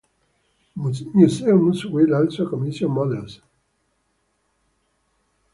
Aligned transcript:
Museums 1.13 1.85
will 1.85 2.15
also 2.15 2.49
commission 2.49 2.89
models. 2.89 3.39